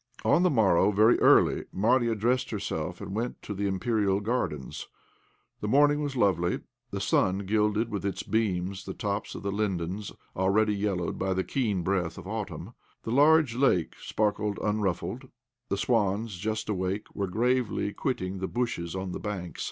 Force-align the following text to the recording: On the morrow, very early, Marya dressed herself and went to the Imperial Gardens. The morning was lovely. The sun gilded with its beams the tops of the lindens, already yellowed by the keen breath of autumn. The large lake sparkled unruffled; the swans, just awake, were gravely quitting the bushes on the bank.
On 0.25 0.41
the 0.41 0.49
morrow, 0.49 0.89
very 0.91 1.19
early, 1.19 1.65
Marya 1.71 2.15
dressed 2.15 2.49
herself 2.49 3.01
and 3.01 3.13
went 3.13 3.39
to 3.43 3.53
the 3.53 3.67
Imperial 3.67 4.19
Gardens. 4.19 4.87
The 5.59 5.67
morning 5.67 6.01
was 6.01 6.15
lovely. 6.15 6.61
The 6.89 6.99
sun 6.99 7.45
gilded 7.45 7.89
with 7.89 8.03
its 8.03 8.23
beams 8.23 8.85
the 8.85 8.95
tops 8.95 9.35
of 9.35 9.43
the 9.43 9.51
lindens, 9.51 10.11
already 10.35 10.73
yellowed 10.73 11.19
by 11.19 11.35
the 11.35 11.43
keen 11.43 11.83
breath 11.83 12.17
of 12.17 12.27
autumn. 12.27 12.73
The 13.03 13.11
large 13.11 13.53
lake 13.55 13.93
sparkled 14.01 14.57
unruffled; 14.63 15.29
the 15.69 15.77
swans, 15.77 16.37
just 16.39 16.67
awake, 16.67 17.05
were 17.13 17.27
gravely 17.27 17.93
quitting 17.93 18.39
the 18.39 18.47
bushes 18.47 18.95
on 18.95 19.11
the 19.11 19.19
bank. 19.19 19.59